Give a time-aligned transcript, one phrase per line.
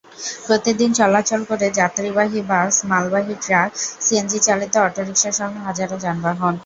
[0.47, 3.69] প্রতিদিন চলাচল করে যাত্রীবাহী বাস, মালবাহী ট্রাক,
[4.01, 6.53] সিএনজিচালিত অটোরিকশাসহ হাজারো যানবাহন।